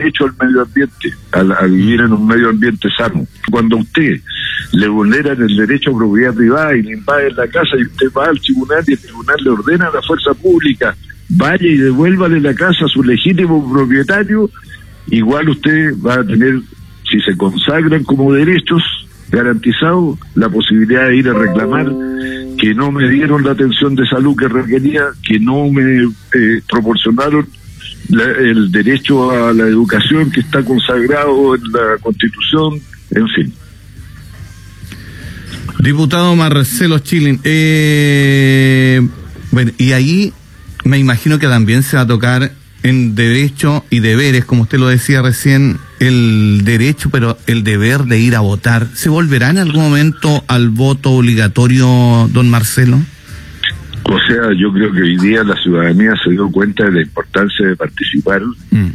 [0.00, 3.26] derecho al medio ambiente, a, vivir en un medio ambiente sano.
[3.50, 4.20] Cuando usted
[4.72, 8.26] le vulneran el derecho a propiedad privada y le invaden la casa y usted va
[8.26, 10.96] al tribunal y el tribunal le ordena a la fuerza pública,
[11.28, 14.50] vaya y devuélvale la casa a su legítimo propietario,
[15.08, 16.60] igual usted va a tener,
[17.10, 18.82] si se consagran como derechos,
[19.30, 21.86] garantizado la posibilidad de ir a reclamar
[22.58, 27.46] que no me dieron la atención de salud que requería, que no me eh, proporcionaron
[28.08, 33.52] el derecho a la educación que está consagrado en la Constitución, en fin.
[35.78, 39.00] Diputado Marcelo Chilin, eh,
[39.50, 40.32] bueno, y ahí
[40.84, 44.88] me imagino que también se va a tocar en derecho y deberes, como usted lo
[44.88, 48.88] decía recién, el derecho, pero el deber de ir a votar.
[48.94, 53.00] ¿Se volverá en algún momento al voto obligatorio, don Marcelo?
[54.10, 57.64] O sea, yo creo que hoy día la ciudadanía se dio cuenta de la importancia
[57.64, 58.90] de participar mm.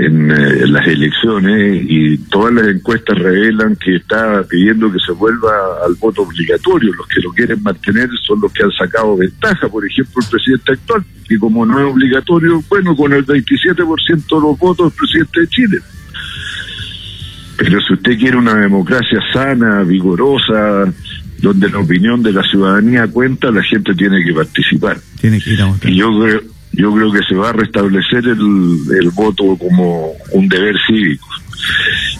[0.00, 5.50] Eh, en, las elecciones y todas las encuestas revelan que está pidiendo que se vuelva
[5.84, 6.92] al voto obligatorio.
[6.94, 10.72] Los que lo quieren mantener son los que han sacado ventaja, por ejemplo, el presidente
[10.72, 15.40] actual, que como no es obligatorio, bueno, con el 27% de los votos, el presidente
[15.40, 15.78] de Chile.
[17.58, 20.90] Pero si usted quiere una democracia sana, vigorosa,
[21.40, 24.98] donde la opinión de la ciudadanía cuenta, la gente tiene que participar.
[25.20, 25.90] Tiene que ir a votar.
[25.90, 26.40] Y yo creo
[26.72, 31.26] yo creo que se va a restablecer el, voto como un deber cívico.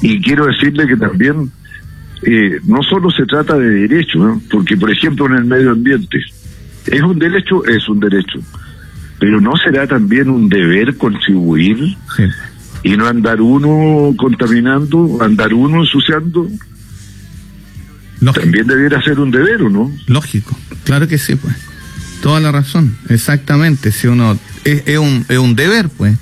[0.03, 1.51] Y quiero decirle que también
[2.23, 6.19] eh, no solo se trata de derecho, porque por ejemplo en el medio ambiente,
[6.87, 7.65] ¿es un derecho?
[7.65, 8.41] Es un derecho.
[9.19, 11.97] Pero ¿no será también un deber contribuir
[12.83, 16.49] y no andar uno contaminando, andar uno ensuciando?
[18.21, 19.93] También debiera ser un deber, ¿o no?
[20.07, 21.55] Lógico, claro que sí, pues.
[22.23, 23.93] Toda la razón, exactamente.
[23.93, 26.17] Si uno es, es, un, es un deber, pues,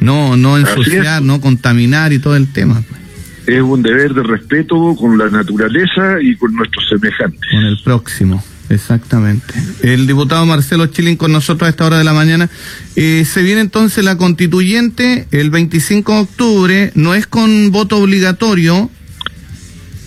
[0.00, 2.82] no no ensuciar, no contaminar y todo el tema.
[2.88, 3.00] Pues.
[3.46, 7.50] Es un deber de respeto con la naturaleza y con nuestros semejantes.
[7.50, 8.42] Con el próximo.
[8.70, 9.54] Exactamente.
[9.82, 12.48] El diputado Marcelo Chilin con nosotros a esta hora de la mañana.
[12.96, 18.90] Eh, se viene entonces la constituyente el 25 de octubre, no es con voto obligatorio,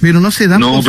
[0.01, 0.81] pero no se dan, no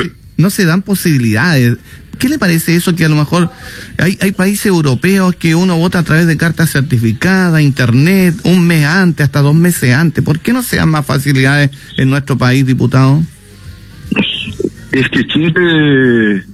[0.50, 1.76] se dan posibilidades.
[2.19, 3.50] ¿Qué le parece eso que a lo mejor
[3.99, 8.87] hay, hay países europeos que uno vota a través de cartas certificadas, internet, un mes
[8.87, 10.25] antes, hasta dos meses antes?
[10.25, 13.22] ¿Por qué no se dan más facilidades en nuestro país, diputado?
[14.91, 16.44] Es que Chile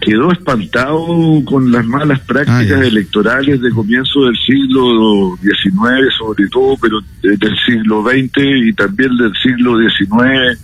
[0.00, 1.06] quedó espantado
[1.44, 7.56] con las malas prácticas ah, electorales de comienzo del siglo XIX sobre todo, pero del
[7.64, 10.58] siglo XX y también del siglo XIX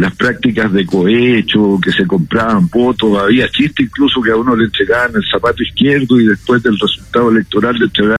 [0.00, 4.64] las prácticas de cohecho, que se compraban votos, había chiste incluso que a uno le
[4.64, 8.16] entregaban el zapato izquierdo y después del resultado electoral le entregaban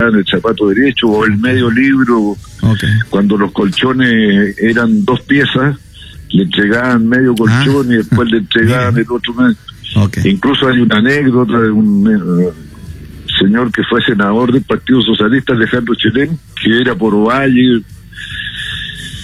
[0.00, 2.36] el zapato derecho o el medio libro,
[3.10, 5.76] cuando los colchones eran dos piezas,
[6.30, 7.98] le entregaban medio colchón y ah.
[7.98, 9.56] después le entregaban el otro medio.
[10.24, 12.52] Incluso hay una anécdota de un eh,
[13.40, 17.82] señor que fue senador del Partido Socialista, Alejandro Chelén, que era por Ovalle,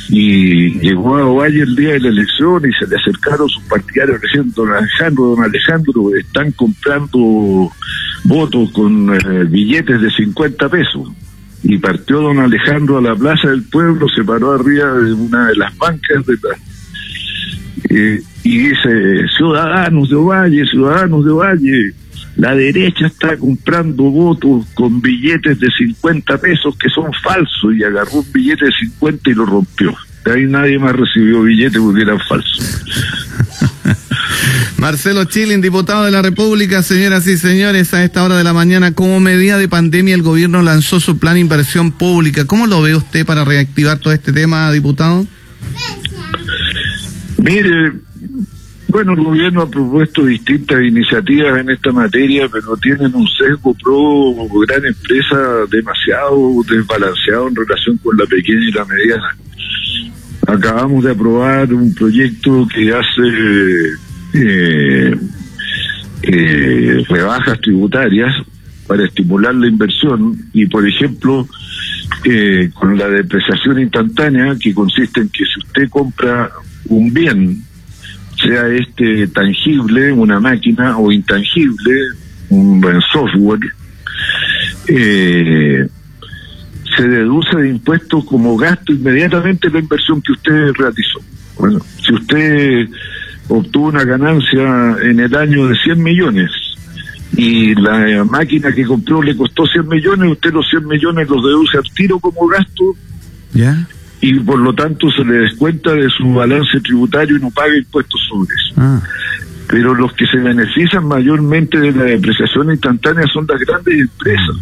[0.09, 4.21] y llegó a Ovalle el día de la elección y se le acercaron sus partidarios
[4.21, 7.73] diciendo, don Alejandro, don Alejandro, están comprando
[8.25, 11.11] votos con eh, billetes de 50 pesos.
[11.63, 15.57] Y partió don Alejandro a la plaza del pueblo, se paró arriba de una de
[15.57, 16.35] las bancas de
[17.91, 21.95] eh, y dice, ciudadanos de Ovalle, ciudadanos de Ovalle,
[22.37, 28.21] la derecha está comprando votos con billetes de 50 pesos que son falsos y agarró
[28.21, 29.95] un billete de 50 y lo rompió.
[30.25, 32.83] De ahí nadie más recibió billetes porque eran falsos.
[34.79, 38.93] Marcelo Chilin, diputado de la República, señoras y señores, a esta hora de la mañana,
[38.93, 42.47] como medida de pandemia, el gobierno lanzó su plan de inversión pública.
[42.47, 45.27] ¿Cómo lo ve usted para reactivar todo este tema, diputado?
[47.39, 47.93] Mire,
[48.95, 54.37] bueno, el gobierno ha propuesto distintas iniciativas en esta materia, pero tienen un sesgo pro
[54.61, 59.37] gran empresa demasiado desbalanceado en relación con la pequeña y la mediana.
[60.47, 63.95] Acabamos de aprobar un proyecto que hace
[64.35, 65.17] eh,
[66.23, 68.33] eh, rebajas tributarias
[68.87, 71.49] para estimular la inversión y, por ejemplo,
[72.25, 76.49] eh, con la depreciación instantánea, que consiste en que si usted compra
[76.89, 77.61] un bien,
[78.37, 81.93] sea este tangible, una máquina, o intangible,
[82.51, 83.61] un buen software,
[84.89, 85.87] eh,
[86.97, 91.21] se deduce de impuestos como gasto inmediatamente la inversión que usted realizó.
[91.59, 92.89] Bueno, si usted
[93.49, 96.51] obtuvo una ganancia en el año de 100 millones
[97.37, 101.79] y la máquina que compró le costó 100 millones, usted los 100 millones los deduce
[101.79, 102.95] al tiro como gasto.
[103.53, 103.87] ¿Ya?
[104.27, 108.19] Y por lo tanto se le descuenta de su balance tributario y no paga impuestos
[108.27, 108.75] sobre eso.
[108.79, 108.99] Ah.
[109.69, 114.57] Pero los que se benefician mayormente de la depreciación instantánea son las grandes empresas.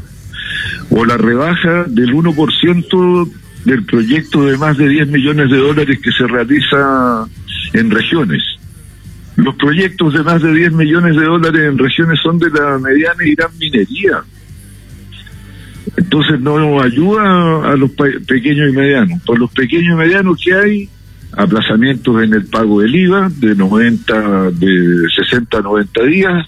[0.91, 3.31] O la rebaja del 1%
[3.65, 7.25] del proyecto de más de 10 millones de dólares que se realiza
[7.73, 8.43] en regiones.
[9.37, 13.25] Los proyectos de más de 10 millones de dólares en regiones son de la mediana
[13.25, 14.25] y gran minería.
[15.97, 19.23] Entonces no ayuda a los pequeños y medianos.
[19.23, 20.89] Por los pequeños y medianos que hay,
[21.37, 26.47] aplazamientos en el pago del IVA de 90, de 60 a 90 días,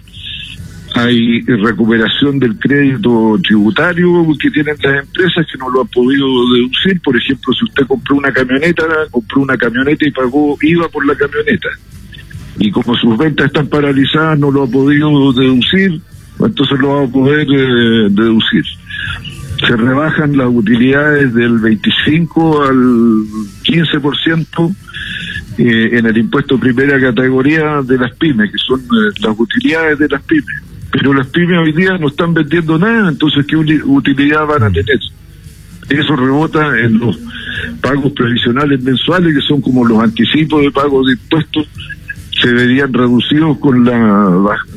[0.95, 7.01] hay recuperación del crédito tributario que tienen las empresas que no lo han podido deducir.
[7.03, 11.17] Por ejemplo, si usted compró una camioneta, compró una camioneta y pagó IVA por la
[11.17, 11.69] camioneta.
[12.59, 16.01] Y como sus ventas están paralizadas, no lo ha podido deducir,
[16.39, 18.65] entonces lo va a poder eh, deducir.
[19.61, 22.77] Se rebajan las utilidades del 25 al
[23.63, 24.75] 15%
[25.57, 30.09] eh, en el impuesto primera categoría de las pymes, que son eh, las utilidades de
[30.09, 30.63] las pymes.
[30.91, 34.99] Pero las pymes hoy día no están vendiendo nada, entonces ¿qué utilidad van a tener?
[35.89, 37.19] Eso rebota en los
[37.81, 41.69] pagos previsionales mensuales, que son como los anticipos de pago de impuestos,
[42.41, 43.99] se verían reducidos con la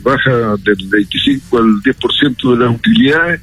[0.03, 3.41] baja del 25 al 10% de las utilidades,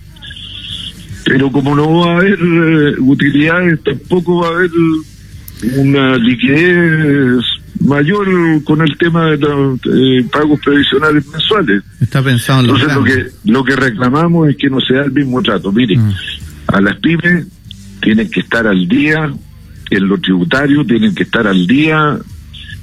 [1.25, 4.71] pero como no va a haber eh, utilidades, tampoco va a haber
[5.77, 7.43] una liquidez
[7.81, 8.27] mayor
[8.65, 11.83] con el tema de los eh, pagos previsionales mensuales.
[12.01, 15.43] Está pensado en Entonces lo que, lo que reclamamos es que no sea el mismo
[15.43, 15.73] trato.
[15.73, 16.13] Mire, mm.
[16.69, 17.47] a las pymes
[18.01, 19.33] tienen que estar al día
[19.91, 22.19] en lo tributario, tienen que estar al día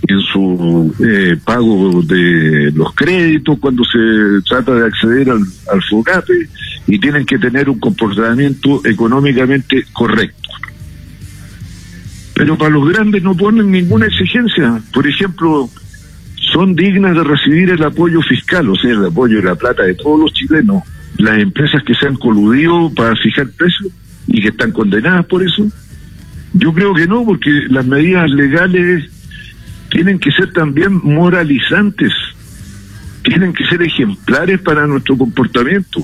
[0.08, 5.42] en su eh, pago de los créditos cuando se trata de acceder al,
[5.72, 6.50] al FOGAPE
[6.88, 10.50] y tienen que tener un comportamiento económicamente correcto.
[12.33, 14.81] Pero para los grandes no ponen ninguna exigencia.
[14.94, 15.69] Por ejemplo,
[16.51, 19.94] son dignas de recibir el apoyo fiscal, o sea, el apoyo de la plata de
[19.94, 20.83] todos los chilenos.
[21.18, 23.92] Las empresas que se han coludido para fijar precios
[24.27, 25.68] y que están condenadas por eso.
[26.54, 29.10] Yo creo que no, porque las medidas legales
[29.89, 32.13] tienen que ser también moralizantes,
[33.24, 36.01] tienen que ser ejemplares para nuestro comportamiento,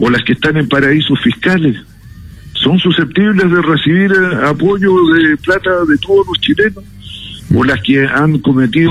[0.00, 1.76] o las que están en paraísos fiscales
[2.54, 6.84] son susceptibles de recibir eh, apoyo de plata de todos los chilenos
[7.54, 8.90] o las que han cometido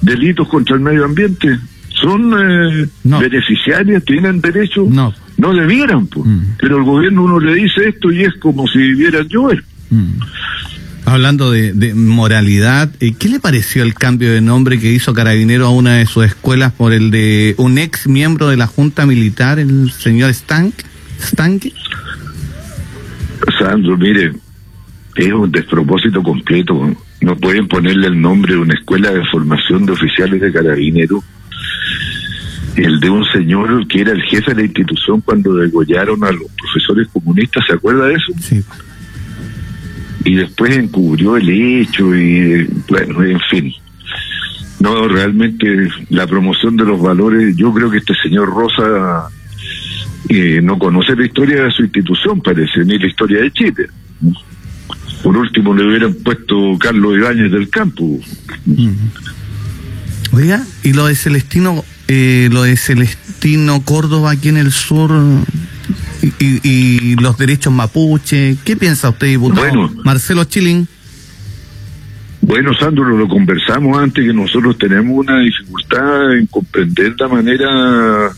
[0.00, 1.58] delitos contra el medio ambiente
[2.00, 6.28] son eh, beneficiarias, tienen derecho, no, no debieran, pues.
[6.58, 9.50] pero el gobierno uno le dice esto y es como si vivieran yo.
[9.90, 10.20] Mm.
[11.08, 15.64] Hablando de, de moralidad, eh, ¿qué le pareció el cambio de nombre que hizo Carabinero
[15.66, 19.58] a una de sus escuelas por el de un ex miembro de la Junta Militar,
[19.58, 20.74] el señor Stank?
[21.18, 21.64] ¿Stank?
[23.58, 24.32] Sandro, mire,
[25.16, 26.94] es un despropósito completo.
[27.22, 31.24] No pueden ponerle el nombre de una escuela de formación de oficiales de carabineros,
[32.76, 36.50] el de un señor que era el jefe de la institución cuando degollaron a los
[36.60, 38.32] profesores comunistas, ¿se acuerda de eso?
[38.40, 38.62] Sí.
[40.24, 43.72] Y después encubrió el hecho y, bueno, en fin.
[44.80, 49.28] No, realmente la promoción de los valores, yo creo que este señor Rosa
[50.62, 53.86] no conoce la historia de su institución, parece, ni la historia de Chile.
[55.22, 58.20] Por último, le hubieran puesto Carlos Ibáñez del Campo.
[60.32, 65.10] Oiga, ¿y lo de Celestino, eh, lo de Celestino Córdoba aquí en el sur
[66.38, 68.56] y, los derechos mapuche?
[68.64, 69.90] ¿Qué piensa usted, diputado?
[70.04, 70.86] Marcelo Chilling.
[72.40, 78.30] Bueno, Sandro, lo conversamos antes que nosotros tenemos una dificultad en comprender la manera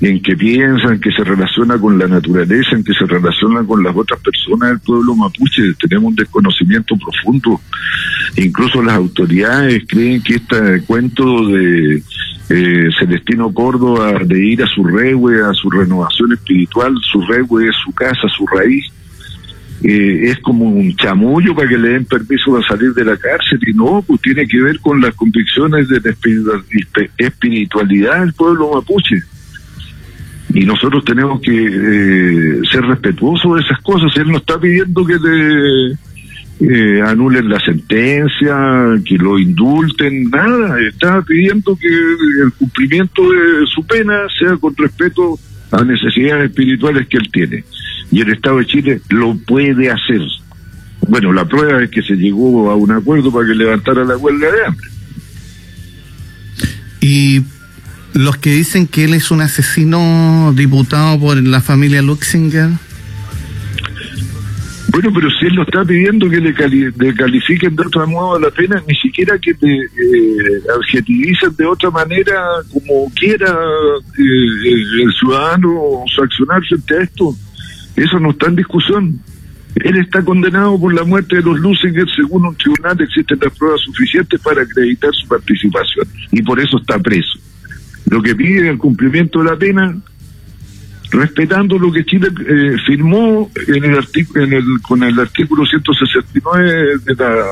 [0.00, 3.94] en que piensan, que se relaciona con la naturaleza, en que se relaciona con las
[3.96, 5.74] otras personas del pueblo mapuche.
[5.78, 7.60] Tenemos un desconocimiento profundo.
[8.36, 12.02] Incluso las autoridades creen que este cuento de
[12.50, 17.76] eh, Celestino Córdoba de ir a su regue, a su renovación espiritual, su regue es
[17.84, 18.84] su casa, su raíz,
[19.82, 23.58] eh, es como un chamullo para que le den permiso de salir de la cárcel
[23.66, 26.14] y no, pues tiene que ver con las convicciones de la
[27.18, 29.22] espiritualidad del pueblo mapuche
[30.54, 34.16] y nosotros tenemos que eh, ser respetuosos de esas cosas.
[34.16, 35.96] Él no está pidiendo que le
[36.60, 38.56] eh, anulen la sentencia,
[39.04, 40.80] que lo indulten, nada.
[40.80, 45.38] Está pidiendo que el cumplimiento de su pena sea con respeto
[45.72, 47.64] a necesidades espirituales que él tiene.
[48.10, 50.20] Y el Estado de Chile lo puede hacer.
[51.08, 54.50] Bueno, la prueba es que se llegó a un acuerdo para que levantara la huelga
[54.50, 54.88] de hambre.
[57.00, 57.42] Y
[58.14, 62.70] Los que dicen que él es un asesino diputado por la familia Luxinger.
[64.94, 68.80] Bueno, pero si él lo está pidiendo que le, califiquen de otra modo la pena,
[68.86, 72.40] ni siquiera que te eh, adjetivicen de otra manera
[72.72, 73.50] como quiera
[74.16, 77.34] eh, el ciudadano accionar frente a esto.
[77.96, 79.20] Eso no está en discusión.
[79.74, 83.80] Él está condenado por la muerte de los Lusinger, según un tribunal existen las pruebas
[83.80, 87.36] suficientes para acreditar su participación y por eso está preso.
[88.10, 89.96] Lo que pide el cumplimiento de la pena
[91.14, 93.98] respetando lo que Chile eh, firmó en el
[94.34, 97.44] en el, con el artículo 169 de la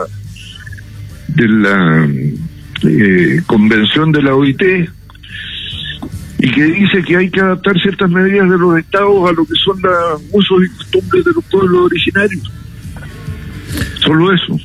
[1.29, 2.09] de la
[2.85, 4.63] eh, convención de la OIT
[6.39, 9.55] y que dice que hay que adaptar ciertas medidas de los estados a lo que
[9.65, 12.53] son los usos y costumbres de los pueblos originarios.
[14.01, 14.59] Solo eso.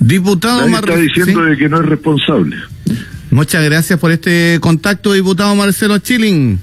[0.00, 2.56] Diputado Nadie está diciendo de que no es responsable.
[3.30, 6.58] Muchas gracias por este contacto, diputado Marcelo Chilling.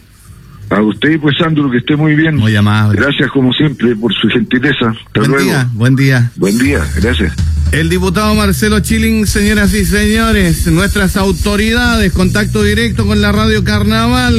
[0.69, 2.35] A usted pues Sandro, que esté muy bien.
[2.35, 2.99] Muy amable.
[2.99, 4.89] Gracias como siempre por su gentileza.
[4.89, 6.31] Hasta buen día, buen día.
[6.35, 7.33] Buen día, gracias.
[7.71, 14.19] El diputado Marcelo Chilling, señoras y señores, nuestras autoridades, contacto directo con la radio Carnaval.